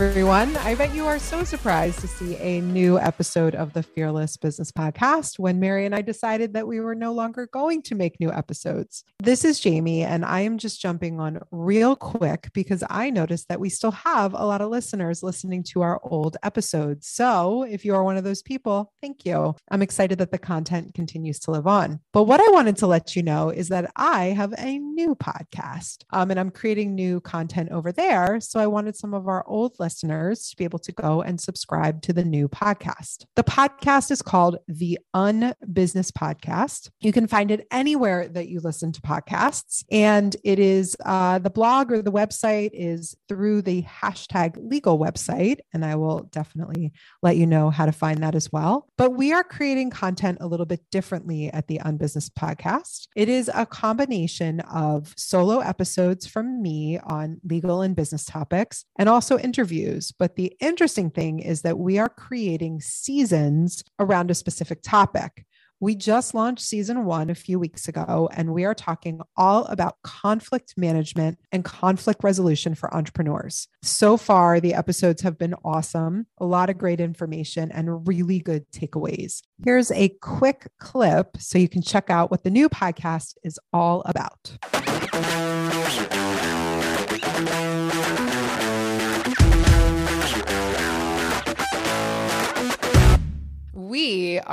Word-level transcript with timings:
Everyone. 0.00 0.56
I 0.58 0.76
bet 0.76 0.94
you 0.94 1.06
are 1.06 1.18
so 1.18 1.42
surprised 1.42 1.98
to 2.00 2.06
see 2.06 2.36
a 2.36 2.60
new 2.60 3.00
episode 3.00 3.56
of 3.56 3.72
the 3.72 3.82
Fearless 3.82 4.36
Business 4.36 4.70
Podcast 4.70 5.40
when 5.40 5.58
Mary 5.58 5.86
and 5.86 5.94
I 5.94 6.02
decided 6.02 6.52
that 6.52 6.68
we 6.68 6.78
were 6.78 6.94
no 6.94 7.12
longer 7.12 7.48
going 7.52 7.82
to 7.82 7.96
make 7.96 8.20
new 8.20 8.30
episodes. 8.30 9.02
This 9.18 9.44
is 9.44 9.58
Jamie, 9.58 10.04
and 10.04 10.24
I 10.24 10.42
am 10.42 10.56
just 10.56 10.80
jumping 10.80 11.18
on 11.18 11.40
real 11.50 11.96
quick 11.96 12.48
because 12.54 12.84
I 12.88 13.10
noticed 13.10 13.48
that 13.48 13.58
we 13.58 13.68
still 13.70 13.90
have 13.90 14.34
a 14.34 14.46
lot 14.46 14.60
of 14.60 14.70
listeners 14.70 15.24
listening 15.24 15.64
to 15.64 15.82
our 15.82 16.00
old 16.04 16.36
episodes. 16.44 17.08
So 17.08 17.64
if 17.64 17.84
you 17.84 17.96
are 17.96 18.04
one 18.04 18.16
of 18.16 18.22
those 18.22 18.42
people, 18.42 18.92
thank 19.02 19.26
you. 19.26 19.56
I'm 19.68 19.82
excited 19.82 20.18
that 20.18 20.30
the 20.30 20.38
content 20.38 20.94
continues 20.94 21.40
to 21.40 21.50
live 21.50 21.66
on. 21.66 21.98
But 22.12 22.24
what 22.24 22.40
I 22.40 22.48
wanted 22.52 22.76
to 22.76 22.86
let 22.86 23.16
you 23.16 23.24
know 23.24 23.50
is 23.50 23.68
that 23.70 23.90
I 23.96 24.26
have 24.26 24.54
a 24.58 24.78
new 24.78 25.16
podcast 25.16 26.04
um, 26.12 26.30
and 26.30 26.38
I'm 26.38 26.52
creating 26.52 26.94
new 26.94 27.20
content 27.20 27.70
over 27.72 27.90
there. 27.90 28.38
So 28.38 28.60
I 28.60 28.68
wanted 28.68 28.94
some 28.94 29.12
of 29.12 29.26
our 29.26 29.44
old 29.48 29.72
listeners 29.80 29.87
listeners 29.88 30.50
to 30.50 30.56
be 30.56 30.64
able 30.64 30.78
to 30.78 30.92
go 30.92 31.22
and 31.22 31.40
subscribe 31.40 32.02
to 32.02 32.12
the 32.12 32.22
new 32.22 32.46
podcast. 32.46 33.24
The 33.36 33.42
podcast 33.42 34.10
is 34.10 34.20
called 34.20 34.58
the 34.68 34.98
Unbusiness 35.16 36.12
Podcast. 36.12 36.90
You 37.00 37.10
can 37.10 37.26
find 37.26 37.50
it 37.50 37.66
anywhere 37.70 38.28
that 38.28 38.48
you 38.48 38.60
listen 38.60 38.92
to 38.92 39.00
podcasts. 39.00 39.84
And 39.90 40.36
it 40.44 40.58
is 40.58 40.94
uh, 41.06 41.38
the 41.38 41.48
blog 41.48 41.90
or 41.90 42.02
the 42.02 42.12
website 42.12 42.68
is 42.74 43.16
through 43.30 43.62
the 43.62 43.82
hashtag 43.84 44.58
legal 44.60 44.98
website. 44.98 45.60
And 45.72 45.86
I 45.86 45.94
will 45.94 46.24
definitely 46.32 46.92
let 47.22 47.38
you 47.38 47.46
know 47.46 47.70
how 47.70 47.86
to 47.86 47.92
find 47.92 48.22
that 48.22 48.34
as 48.34 48.52
well. 48.52 48.88
But 48.98 49.12
we 49.12 49.32
are 49.32 49.42
creating 49.42 49.88
content 49.88 50.36
a 50.42 50.46
little 50.46 50.66
bit 50.66 50.82
differently 50.90 51.50
at 51.50 51.66
the 51.66 51.78
Unbusiness 51.78 52.28
Podcast. 52.28 53.08
It 53.16 53.30
is 53.30 53.50
a 53.54 53.64
combination 53.64 54.60
of 54.60 55.14
solo 55.16 55.60
episodes 55.60 56.26
from 56.26 56.60
me 56.60 56.98
on 57.04 57.40
legal 57.42 57.80
and 57.80 57.96
business 57.96 58.26
topics 58.26 58.84
and 58.98 59.08
also 59.08 59.38
interviews 59.38 59.77
interviews. 59.78 60.12
But 60.12 60.36
the 60.36 60.56
interesting 60.60 61.10
thing 61.10 61.40
is 61.40 61.62
that 61.62 61.78
we 61.78 61.98
are 61.98 62.08
creating 62.08 62.80
seasons 62.80 63.84
around 63.98 64.30
a 64.30 64.34
specific 64.34 64.82
topic. 64.82 65.44
We 65.80 65.94
just 65.94 66.34
launched 66.34 66.64
season 66.64 67.04
one 67.04 67.30
a 67.30 67.36
few 67.36 67.56
weeks 67.56 67.86
ago, 67.86 68.28
and 68.32 68.52
we 68.52 68.64
are 68.64 68.74
talking 68.74 69.20
all 69.36 69.64
about 69.66 69.94
conflict 70.02 70.74
management 70.76 71.38
and 71.52 71.64
conflict 71.64 72.24
resolution 72.24 72.74
for 72.74 72.92
entrepreneurs. 72.92 73.68
So 73.84 74.16
far, 74.16 74.58
the 74.58 74.74
episodes 74.74 75.22
have 75.22 75.38
been 75.38 75.54
awesome, 75.64 76.26
a 76.38 76.46
lot 76.46 76.68
of 76.68 76.78
great 76.78 77.00
information, 77.00 77.70
and 77.70 78.08
really 78.08 78.40
good 78.40 78.68
takeaways. 78.72 79.42
Here's 79.64 79.92
a 79.92 80.08
quick 80.20 80.66
clip 80.80 81.36
so 81.38 81.58
you 81.58 81.68
can 81.68 81.82
check 81.82 82.10
out 82.10 82.32
what 82.32 82.42
the 82.42 82.50
new 82.50 82.68
podcast 82.68 83.36
is 83.44 83.60
all 83.72 84.02
about. 84.04 84.58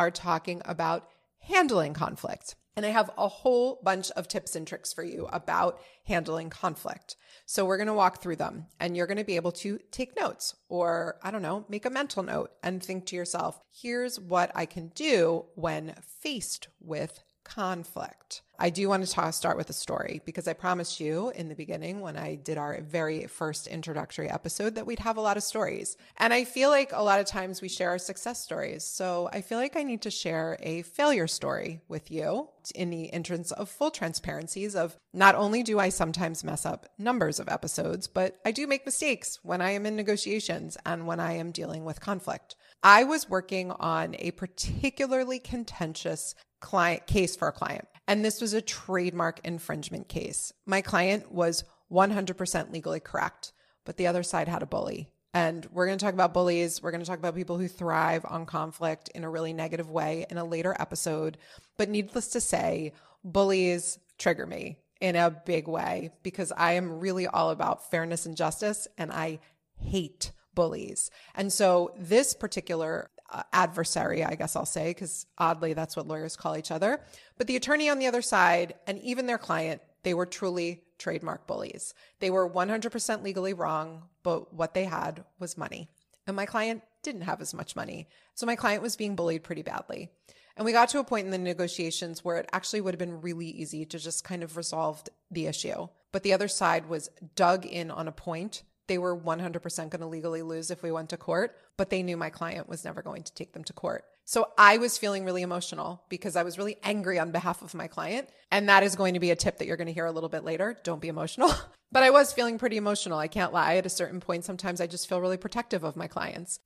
Are 0.05 0.11
talking 0.11 0.61
about 0.65 1.07
handling 1.39 1.93
conflict. 1.93 2.55
And 2.75 2.85
I 2.85 2.89
have 2.89 3.09
a 3.17 3.27
whole 3.27 3.79
bunch 3.83 4.11
of 4.11 4.27
tips 4.27 4.55
and 4.55 4.67
tricks 4.67 4.93
for 4.93 5.03
you 5.03 5.27
about 5.31 5.79
handling 6.05 6.49
conflict. 6.49 7.15
So 7.45 7.65
we're 7.65 7.77
going 7.77 7.87
to 7.87 7.93
walk 7.93 8.21
through 8.21 8.35
them 8.35 8.67
and 8.79 8.95
you're 8.95 9.07
going 9.07 9.17
to 9.17 9.23
be 9.23 9.37
able 9.37 9.53
to 9.53 9.79
take 9.91 10.19
notes 10.19 10.55
or, 10.67 11.17
I 11.23 11.31
don't 11.31 11.41
know, 11.41 11.65
make 11.69 11.85
a 11.85 11.89
mental 11.89 12.21
note 12.21 12.51
and 12.61 12.83
think 12.83 13.05
to 13.07 13.15
yourself, 13.15 13.59
here's 13.71 14.19
what 14.19 14.51
I 14.53 14.65
can 14.65 14.89
do 14.89 15.45
when 15.55 15.95
faced 16.21 16.67
with 16.79 17.23
conflict. 17.43 18.41
I 18.57 18.69
do 18.69 18.87
want 18.87 19.05
to 19.05 19.31
start 19.31 19.57
with 19.57 19.69
a 19.69 19.73
story 19.73 20.21
because 20.25 20.47
I 20.47 20.53
promised 20.53 20.99
you 20.99 21.31
in 21.35 21.49
the 21.49 21.55
beginning 21.55 22.01
when 22.01 22.15
I 22.15 22.35
did 22.35 22.57
our 22.57 22.79
very 22.81 23.27
first 23.27 23.67
introductory 23.67 24.29
episode 24.29 24.75
that 24.75 24.85
we'd 24.85 24.99
have 24.99 25.17
a 25.17 25.21
lot 25.21 25.37
of 25.37 25.43
stories. 25.43 25.97
And 26.17 26.33
I 26.33 26.45
feel 26.45 26.69
like 26.69 26.91
a 26.93 27.03
lot 27.03 27.19
of 27.19 27.25
times 27.25 27.61
we 27.61 27.69
share 27.69 27.89
our 27.89 27.97
success 27.97 28.41
stories. 28.41 28.83
So 28.83 29.29
I 29.33 29.41
feel 29.41 29.57
like 29.57 29.75
I 29.75 29.83
need 29.83 30.01
to 30.03 30.11
share 30.11 30.57
a 30.61 30.83
failure 30.83 31.27
story 31.27 31.81
with 31.87 32.11
you 32.11 32.49
in 32.73 32.89
the 32.89 33.11
entrance 33.13 33.51
of 33.51 33.69
full 33.69 33.91
transparencies 33.91 34.75
of 34.75 34.95
not 35.13 35.35
only 35.35 35.61
do 35.61 35.79
I 35.79 35.89
sometimes 35.89 36.43
mess 36.43 36.65
up 36.65 36.87
numbers 36.97 37.39
of 37.39 37.49
episodes, 37.49 38.07
but 38.07 38.37
I 38.45 38.51
do 38.51 38.67
make 38.67 38.85
mistakes 38.85 39.39
when 39.43 39.61
I 39.61 39.71
am 39.71 39.85
in 39.85 39.95
negotiations 39.95 40.77
and 40.85 41.05
when 41.05 41.19
I 41.19 41.33
am 41.33 41.51
dealing 41.51 41.85
with 41.85 41.99
conflict. 41.99 42.55
I 42.81 43.03
was 43.03 43.29
working 43.29 43.71
on 43.71 44.15
a 44.19 44.31
particularly 44.31 45.39
contentious 45.39 46.35
client 46.59 47.05
case 47.05 47.35
for 47.35 47.47
a 47.47 47.51
client. 47.51 47.87
And 48.07 48.23
this 48.23 48.41
was 48.41 48.53
a 48.53 48.61
trademark 48.61 49.39
infringement 49.43 50.07
case. 50.07 50.53
My 50.65 50.81
client 50.81 51.31
was 51.31 51.63
100% 51.91 52.71
legally 52.71 52.99
correct, 52.99 53.51
but 53.83 53.97
the 53.97 54.07
other 54.07 54.23
side 54.23 54.47
had 54.47 54.61
a 54.61 54.67
bully. 54.67 55.09
And 55.33 55.67
we're 55.73 55.85
going 55.85 55.97
to 55.97 56.05
talk 56.05 56.13
about 56.13 56.33
bullies. 56.33 56.81
We're 56.81 56.91
going 56.91 57.03
to 57.03 57.07
talk 57.07 57.19
about 57.19 57.35
people 57.35 57.57
who 57.57 57.67
thrive 57.67 58.25
on 58.27 58.45
conflict 58.45 59.09
in 59.09 59.23
a 59.23 59.29
really 59.29 59.51
negative 59.51 59.89
way 59.89 60.25
in 60.29 60.37
a 60.37 60.45
later 60.45 60.75
episode. 60.79 61.37
But 61.77 61.89
needless 61.89 62.29
to 62.29 62.41
say, 62.41 62.93
bullies 63.23 63.99
trigger 64.17 64.45
me 64.45 64.77
in 65.01 65.15
a 65.15 65.29
big 65.29 65.67
way 65.67 66.11
because 66.23 66.53
I 66.55 66.73
am 66.73 66.99
really 66.99 67.27
all 67.27 67.49
about 67.49 67.91
fairness 67.91 68.25
and 68.25 68.37
justice 68.37 68.87
and 68.97 69.11
I 69.11 69.39
hate 69.77 70.31
bullies. 70.53 71.11
And 71.35 71.51
so 71.51 71.91
this 71.97 72.33
particular 72.33 73.09
Uh, 73.27 73.41
adversary, 73.51 74.23
I 74.23 74.35
guess 74.35 74.55
I'll 74.55 74.67
say, 74.67 74.91
because 74.91 75.25
oddly, 75.39 75.73
that's 75.73 75.95
what 75.95 76.07
lawyers 76.07 76.35
call 76.35 76.55
each 76.55 76.69
other. 76.69 77.01
But 77.39 77.47
the 77.47 77.55
attorney 77.55 77.89
on 77.89 77.97
the 77.97 78.05
other 78.05 78.21
side 78.21 78.75
and 78.85 78.99
even 78.99 79.25
their 79.25 79.39
client, 79.39 79.81
they 80.03 80.13
were 80.13 80.27
truly 80.27 80.83
trademark 80.99 81.47
bullies. 81.47 81.95
They 82.19 82.29
were 82.29 82.47
100% 82.47 83.23
legally 83.23 83.53
wrong, 83.53 84.03
but 84.21 84.53
what 84.53 84.75
they 84.75 84.85
had 84.85 85.23
was 85.39 85.57
money. 85.57 85.89
And 86.27 86.35
my 86.35 86.45
client 86.45 86.83
didn't 87.03 87.21
have 87.21 87.41
as 87.41 87.53
much 87.53 87.75
money. 87.75 88.07
So 88.33 88.45
my 88.45 88.55
client 88.55 88.81
was 88.81 88.95
being 88.95 89.15
bullied 89.15 89.43
pretty 89.43 89.61
badly. 89.61 90.11
And 90.57 90.65
we 90.65 90.71
got 90.71 90.89
to 90.89 90.99
a 90.99 91.03
point 91.03 91.25
in 91.25 91.31
the 91.31 91.37
negotiations 91.37 92.23
where 92.23 92.37
it 92.37 92.49
actually 92.53 92.81
would 92.81 92.93
have 92.93 92.99
been 92.99 93.21
really 93.21 93.47
easy 93.47 93.85
to 93.85 93.99
just 93.99 94.23
kind 94.23 94.41
of 94.41 94.57
resolve 94.57 95.03
the 95.29 95.47
issue. 95.47 95.87
But 96.11 96.23
the 96.23 96.33
other 96.33 96.47
side 96.47 96.87
was 96.87 97.09
dug 97.35 97.65
in 97.65 97.91
on 97.91 98.07
a 98.07 98.13
point. 98.13 98.63
They 98.87 98.97
were 98.97 99.17
100% 99.17 99.89
going 99.89 100.01
to 100.01 100.07
legally 100.07 100.41
lose 100.41 100.71
if 100.71 100.83
we 100.83 100.91
went 100.91 101.09
to 101.09 101.17
court, 101.17 101.57
but 101.77 101.89
they 101.89 102.03
knew 102.03 102.17
my 102.17 102.29
client 102.29 102.69
was 102.69 102.85
never 102.85 103.01
going 103.01 103.23
to 103.23 103.33
take 103.33 103.53
them 103.53 103.63
to 103.63 103.73
court. 103.73 104.05
So 104.25 104.47
I 104.57 104.77
was 104.77 104.97
feeling 104.97 105.23
really 105.23 105.43
emotional 105.43 106.03
because 106.09 106.35
I 106.35 106.43
was 106.43 106.57
really 106.57 106.77
angry 106.83 107.19
on 107.19 107.31
behalf 107.31 107.61
of 107.61 107.75
my 107.75 107.87
client. 107.87 108.27
And 108.51 108.69
that 108.69 108.81
is 108.81 108.95
going 108.95 109.13
to 109.13 109.19
be 109.19 109.29
a 109.31 109.35
tip 109.35 109.59
that 109.59 109.67
you're 109.67 109.77
going 109.77 109.87
to 109.87 109.93
hear 109.93 110.07
a 110.07 110.11
little 110.11 110.29
bit 110.29 110.43
later. 110.43 110.75
Don't 110.83 111.01
be 111.01 111.09
emotional. 111.09 111.51
but 111.91 112.01
I 112.01 112.09
was 112.09 112.33
feeling 112.33 112.57
pretty 112.57 112.77
emotional. 112.77 113.19
I 113.19 113.27
can't 113.27 113.53
lie. 113.53 113.75
At 113.75 113.85
a 113.85 113.89
certain 113.89 114.19
point, 114.19 114.43
sometimes 114.43 114.81
I 114.81 114.87
just 114.87 115.07
feel 115.07 115.21
really 115.21 115.37
protective 115.37 115.83
of 115.83 115.95
my 115.95 116.07
clients. 116.07 116.59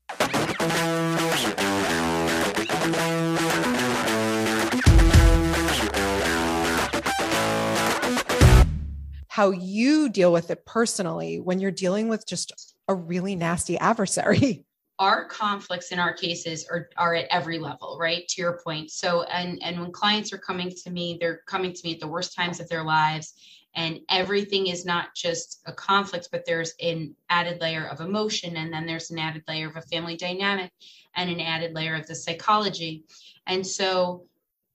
How 9.39 9.51
you 9.51 10.09
deal 10.09 10.33
with 10.33 10.51
it 10.51 10.65
personally 10.65 11.39
when 11.39 11.61
you're 11.61 11.71
dealing 11.71 12.09
with 12.09 12.27
just 12.27 12.75
a 12.89 12.93
really 12.93 13.37
nasty 13.37 13.77
adversary. 13.77 14.65
Our 14.99 15.29
conflicts 15.29 15.93
in 15.93 15.99
our 15.99 16.11
cases 16.11 16.67
are, 16.69 16.89
are 16.97 17.15
at 17.15 17.27
every 17.31 17.57
level, 17.57 17.97
right? 17.97 18.27
To 18.27 18.41
your 18.41 18.59
point. 18.61 18.91
So, 18.91 19.23
and, 19.23 19.57
and 19.63 19.79
when 19.79 19.93
clients 19.93 20.33
are 20.33 20.37
coming 20.37 20.69
to 20.83 20.89
me, 20.89 21.17
they're 21.21 21.39
coming 21.47 21.71
to 21.71 21.81
me 21.85 21.93
at 21.93 22.01
the 22.01 22.07
worst 22.09 22.35
times 22.35 22.59
of 22.59 22.67
their 22.67 22.83
lives. 22.83 23.35
And 23.75 24.01
everything 24.09 24.67
is 24.67 24.83
not 24.83 25.15
just 25.15 25.61
a 25.65 25.71
conflict, 25.71 26.27
but 26.33 26.43
there's 26.45 26.73
an 26.81 27.15
added 27.29 27.61
layer 27.61 27.87
of 27.87 28.01
emotion. 28.01 28.57
And 28.57 28.73
then 28.73 28.85
there's 28.85 29.09
an 29.09 29.19
added 29.19 29.43
layer 29.47 29.69
of 29.69 29.77
a 29.77 29.81
family 29.83 30.17
dynamic 30.17 30.69
and 31.15 31.29
an 31.29 31.39
added 31.39 31.73
layer 31.73 31.95
of 31.95 32.05
the 32.05 32.15
psychology. 32.15 33.05
And 33.47 33.65
so 33.65 34.25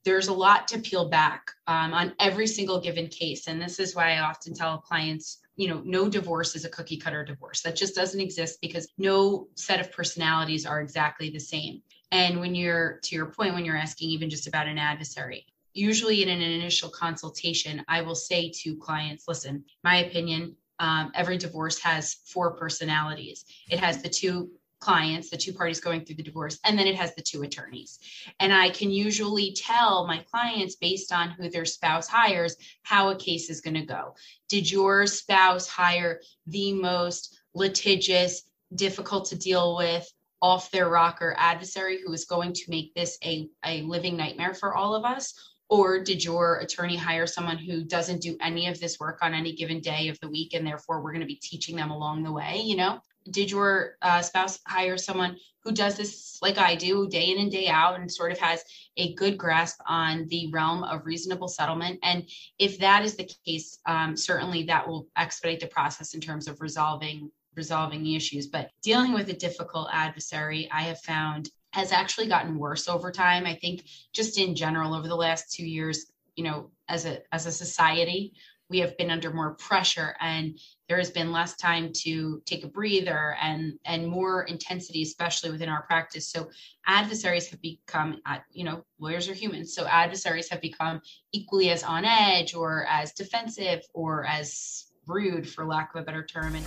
there's 0.05 0.29
a 0.29 0.33
lot 0.33 0.69
to 0.69 0.79
peel 0.79 1.09
back 1.09 1.51
um, 1.67 1.95
on 1.95 2.13
every 2.19 2.47
single 2.47 2.81
given 2.81 3.09
case. 3.09 3.47
And 3.49 3.61
this 3.61 3.79
is 3.79 3.95
why 3.95 4.15
I 4.15 4.21
often 4.21 4.55
tell 4.55 4.79
clients, 4.79 5.39
you 5.57 5.69
know, 5.69 5.83
no 5.85 6.09
divorce 6.09 6.55
is 6.55 6.65
a 6.65 6.69
cookie 6.69 6.97
cutter 6.97 7.25
divorce. 7.25 7.63
That 7.63 7.77
just 7.77 7.95
doesn't 7.95 8.21
exist 8.21 8.61
because 8.61 8.89
no 8.99 9.49
set 9.55 9.81
of 9.81 9.93
personalities 9.93 10.67
are 10.67 10.81
exactly 10.81 11.31
the 11.31 11.39
same. 11.39 11.83
And 12.11 12.39
when 12.41 12.55
you're, 12.55 13.01
to 13.05 13.15
your 13.15 13.27
point, 13.27 13.55
when 13.55 13.65
you're 13.65 13.77
asking 13.77 14.11
even 14.11 14.31
just 14.31 14.47
about 14.47 14.69
an 14.69 14.79
adversary, 14.79 15.47
usually 15.73 16.23
in 16.23 16.29
an 16.29 16.41
initial 16.41 16.89
consultation, 16.91 17.83
I 17.89 18.03
will 18.03 18.15
say 18.15 18.51
to 18.63 18.77
clients, 18.77 19.25
listen, 19.27 19.65
my 19.83 19.97
opinion, 20.05 20.55
um, 20.79 21.13
every 21.15 21.39
divorce 21.39 21.79
has 21.81 22.15
four 22.27 22.53
personalities. 22.53 23.45
It 23.71 23.81
has 23.81 24.03
the 24.03 24.09
two 24.09 24.51
clients, 24.85 25.31
the 25.31 25.37
two 25.37 25.53
parties 25.53 25.81
going 25.81 26.05
through 26.05 26.17
the 26.17 26.23
divorce, 26.23 26.59
and 26.65 26.79
then 26.79 26.87
it 26.87 26.95
has 26.95 27.15
the 27.15 27.23
two 27.23 27.43
attorneys. 27.43 27.99
And 28.39 28.53
I 28.53 28.69
can 28.69 28.91
usually 28.91 29.53
tell 29.53 30.07
my 30.07 30.19
clients 30.31 30.77
based 30.77 31.11
on 31.11 31.31
who 31.31 31.49
their 31.49 31.65
spouse 31.65 32.07
hires 32.07 32.57
how 32.83 33.09
a 33.09 33.17
case 33.17 33.49
is 33.49 33.63
going 33.63 33.75
to 33.75 33.87
go. 33.87 34.15
Did 34.49 34.71
your 34.71 35.07
spouse 35.07 35.67
hire 35.67 36.21
the 36.47 36.75
most 36.75 37.41
litigious, 37.55 38.43
difficult 38.75 39.27
to 39.31 39.39
deal 39.39 39.77
with, 39.77 40.07
off 40.43 40.71
their 40.71 40.91
rocker 40.91 41.35
adversary 41.39 42.01
who 42.05 42.13
is 42.13 42.27
going 42.27 42.53
to 42.53 42.65
make 42.69 42.93
this 42.95 43.17
a, 43.25 43.49
a 43.65 43.81
living 43.83 44.17
nightmare 44.17 44.53
for 44.53 44.75
all 44.75 44.95
of 44.95 45.05
us? 45.05 45.33
Or 45.71 46.05
did 46.05 46.23
your 46.23 46.59
attorney 46.59 46.97
hire 46.97 47.27
someone 47.27 47.57
who 47.57 47.83
doesn't 47.83 48.21
do 48.21 48.37
any 48.43 48.67
of 48.67 48.79
this 48.79 49.01
work 49.01 49.21
on 49.23 49.33
any 49.33 49.55
given 49.55 49.81
day 49.81 50.09
of 50.09 50.21
the 50.21 50.29
week 50.29 50.53
and 50.53 50.67
therefore 50.67 51.01
we're 51.01 51.13
going 51.13 51.23
to 51.23 51.27
be 51.27 51.41
teaching 51.43 51.77
them 51.77 51.91
along 51.91 52.23
the 52.23 52.33
way? 52.33 52.61
You 52.63 52.77
know, 52.77 53.01
did 53.31 53.51
your 53.51 53.97
uh, 54.03 54.23
spouse 54.23 54.59
hire 54.67 54.97
someone 54.97 55.37
who 55.63 55.73
does 55.73 55.97
this 55.97 56.39
like 56.43 56.59
I 56.59 56.75
do 56.75 57.09
day 57.09 57.31
in 57.31 57.39
and 57.39 57.51
day 57.51 57.69
out 57.69 57.99
and 57.99 58.11
sort 58.11 58.33
of 58.33 58.39
has 58.39 58.63
a 58.97 59.15
good 59.15 59.39
grasp 59.39 59.81
on 59.87 60.27
the 60.29 60.51
realm 60.53 60.85
of 60.85 61.07
reasonable 61.07 61.49
settlement? 61.49 61.99
And 62.03 62.29
if 62.59 62.79
that 62.81 63.05
is 63.05 63.17
the 63.17 63.31
case, 63.47 63.79
um, 63.87 64.17
certainly 64.17 64.65
that 64.65 64.87
will 64.87 65.09
expedite 65.17 65.61
the 65.61 65.67
process 65.67 66.15
in 66.15 66.21
terms 66.21 66.49
of 66.49 66.61
resolving 66.61 67.31
resolving 67.57 68.03
the 68.03 68.17
issues. 68.17 68.49
But 68.49 68.71
dealing 68.83 69.13
with 69.13 69.29
a 69.29 69.35
difficult 69.35 69.89
adversary, 69.93 70.69
I 70.73 70.83
have 70.83 71.01
found 71.01 71.51
has 71.73 71.93
actually 71.93 72.29
gotten 72.29 72.59
worse 72.59 72.89
over 72.89 73.11
time. 73.11 73.47
I 73.47 73.55
think 73.55 73.85
just 74.13 74.39
in 74.39 74.55
general 74.55 74.95
over 74.95 75.09
the 75.09 75.17
last 75.17 75.53
two 75.53 75.67
years, 75.67 76.07
you 76.37 76.45
know, 76.45 76.71
as 76.89 77.07
a 77.07 77.21
as 77.33 77.47
a 77.47 77.53
society, 77.53 78.35
we 78.71 78.79
have 78.79 78.97
been 78.97 79.11
under 79.11 79.33
more 79.33 79.55
pressure 79.55 80.17
and 80.21 80.59
there 80.89 80.99
has 80.99 81.11
been 81.11 81.33
less 81.33 81.57
time 81.57 81.93
to 81.93 82.43
take 82.47 82.65
a 82.65 82.69
breather 82.69 83.37
and 83.41 83.75
and 83.85 84.07
more 84.07 84.45
intensity 84.45 85.03
especially 85.03 85.51
within 85.51 85.69
our 85.69 85.83
practice. 85.83 86.29
So 86.29 86.49
adversaries 86.87 87.49
have 87.51 87.61
become 87.61 88.21
uh, 88.27 88.39
you 88.51 88.65
know 88.65 88.85
lawyers 88.99 89.29
are 89.29 89.35
humans. 89.35 89.75
So 89.75 89.87
adversaries 89.87 90.49
have 90.51 90.61
become 90.61 91.01
equally 91.33 91.71
as 91.71 91.83
on 91.83 92.05
edge 92.05 92.55
or 92.55 92.87
as 92.89 93.13
defensive 93.13 93.83
or 93.93 94.25
as 94.27 94.87
rude 95.07 95.49
for 95.49 95.67
lack 95.67 95.95
of 95.95 96.03
a 96.03 96.05
better 96.05 96.25
term. 96.25 96.55
And 96.57 96.67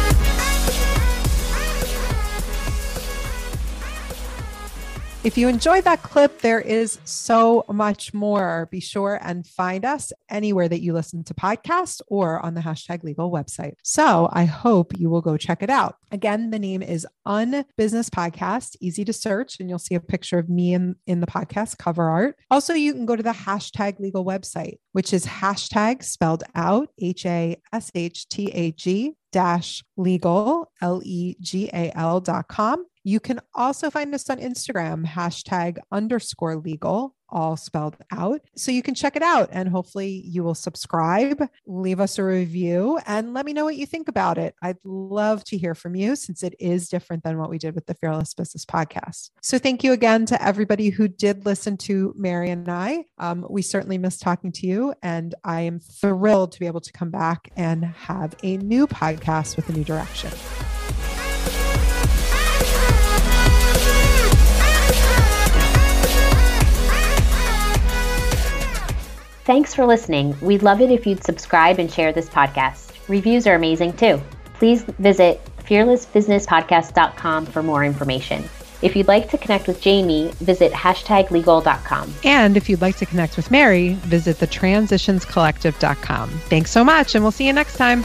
If 5.26 5.36
you 5.36 5.48
enjoyed 5.48 5.82
that 5.82 6.04
clip, 6.04 6.40
there 6.40 6.60
is 6.60 7.00
so 7.02 7.64
much 7.68 8.14
more. 8.14 8.68
Be 8.70 8.78
sure 8.78 9.18
and 9.20 9.44
find 9.44 9.84
us 9.84 10.12
anywhere 10.30 10.68
that 10.68 10.82
you 10.82 10.92
listen 10.92 11.24
to 11.24 11.34
podcasts 11.34 12.00
or 12.06 12.38
on 12.46 12.54
the 12.54 12.60
hashtag 12.60 13.02
legal 13.02 13.32
website. 13.32 13.72
So 13.82 14.28
I 14.32 14.44
hope 14.44 14.96
you 14.96 15.10
will 15.10 15.22
go 15.22 15.36
check 15.36 15.64
it 15.64 15.68
out. 15.68 15.96
Again, 16.12 16.50
the 16.50 16.60
name 16.60 16.80
is 16.80 17.04
Unbusiness 17.26 18.08
Podcast, 18.08 18.76
easy 18.80 19.04
to 19.04 19.12
search, 19.12 19.58
and 19.58 19.68
you'll 19.68 19.80
see 19.80 19.96
a 19.96 20.00
picture 20.00 20.38
of 20.38 20.48
me 20.48 20.74
in, 20.74 20.94
in 21.08 21.20
the 21.20 21.26
podcast 21.26 21.76
cover 21.76 22.08
art. 22.08 22.36
Also, 22.48 22.72
you 22.72 22.92
can 22.92 23.04
go 23.04 23.16
to 23.16 23.22
the 23.24 23.30
hashtag 23.30 23.98
legal 23.98 24.24
website, 24.24 24.76
which 24.92 25.12
is 25.12 25.26
hashtag 25.26 26.04
spelled 26.04 26.44
out 26.54 26.90
H 27.00 27.26
A 27.26 27.60
S 27.72 27.90
H 27.96 28.28
T 28.28 28.46
A 28.52 28.70
G 28.70 29.14
dash 29.32 29.82
legal, 29.96 30.70
L 30.80 31.02
E 31.04 31.34
G 31.40 31.68
A 31.74 31.90
L 31.96 32.20
dot 32.20 32.46
com. 32.46 32.86
You 33.06 33.20
can 33.20 33.38
also 33.54 33.88
find 33.88 34.12
us 34.16 34.28
on 34.28 34.38
Instagram, 34.38 35.06
hashtag 35.06 35.78
underscore 35.92 36.56
legal, 36.56 37.14
all 37.28 37.56
spelled 37.56 37.96
out. 38.10 38.40
So 38.56 38.72
you 38.72 38.82
can 38.82 38.96
check 38.96 39.14
it 39.14 39.22
out 39.22 39.48
and 39.52 39.68
hopefully 39.68 40.24
you 40.26 40.42
will 40.42 40.56
subscribe, 40.56 41.40
leave 41.68 42.00
us 42.00 42.18
a 42.18 42.24
review, 42.24 42.98
and 43.06 43.32
let 43.32 43.46
me 43.46 43.52
know 43.52 43.64
what 43.64 43.76
you 43.76 43.86
think 43.86 44.08
about 44.08 44.38
it. 44.38 44.56
I'd 44.60 44.78
love 44.82 45.44
to 45.44 45.56
hear 45.56 45.76
from 45.76 45.94
you 45.94 46.16
since 46.16 46.42
it 46.42 46.56
is 46.58 46.88
different 46.88 47.22
than 47.22 47.38
what 47.38 47.48
we 47.48 47.58
did 47.58 47.76
with 47.76 47.86
the 47.86 47.94
Fearless 47.94 48.34
Business 48.34 48.64
podcast. 48.64 49.30
So 49.40 49.56
thank 49.56 49.84
you 49.84 49.92
again 49.92 50.26
to 50.26 50.44
everybody 50.44 50.88
who 50.88 51.06
did 51.06 51.46
listen 51.46 51.76
to 51.76 52.12
Mary 52.18 52.50
and 52.50 52.68
I. 52.68 53.04
Um, 53.18 53.46
we 53.48 53.62
certainly 53.62 53.98
miss 53.98 54.18
talking 54.18 54.50
to 54.50 54.66
you, 54.66 54.94
and 55.00 55.32
I 55.44 55.60
am 55.60 55.78
thrilled 55.78 56.50
to 56.52 56.58
be 56.58 56.66
able 56.66 56.80
to 56.80 56.92
come 56.92 57.12
back 57.12 57.52
and 57.56 57.84
have 57.84 58.34
a 58.42 58.56
new 58.56 58.88
podcast 58.88 59.54
with 59.54 59.68
a 59.68 59.72
new 59.72 59.84
direction. 59.84 60.32
Thanks 69.46 69.72
for 69.72 69.86
listening. 69.86 70.36
We'd 70.40 70.64
love 70.64 70.80
it 70.80 70.90
if 70.90 71.06
you'd 71.06 71.22
subscribe 71.22 71.78
and 71.78 71.88
share 71.88 72.12
this 72.12 72.28
podcast. 72.28 72.90
Reviews 73.08 73.46
are 73.46 73.54
amazing 73.54 73.92
too. 73.92 74.20
Please 74.54 74.82
visit 74.98 75.40
fearlessbusinesspodcast.com 75.58 77.46
for 77.46 77.62
more 77.62 77.84
information. 77.84 78.48
If 78.82 78.96
you'd 78.96 79.06
like 79.06 79.30
to 79.30 79.38
connect 79.38 79.68
with 79.68 79.80
Jamie, 79.80 80.32
visit 80.40 80.72
hashtaglegal.com. 80.72 82.14
And 82.24 82.56
if 82.56 82.68
you'd 82.68 82.80
like 82.80 82.96
to 82.96 83.06
connect 83.06 83.36
with 83.36 83.52
Mary, 83.52 83.94
visit 84.02 84.38
thetransitionscollective.com. 84.38 86.28
Thanks 86.28 86.72
so 86.72 86.82
much, 86.82 87.14
and 87.14 87.22
we'll 87.22 87.30
see 87.30 87.46
you 87.46 87.52
next 87.52 87.76
time. 87.76 88.04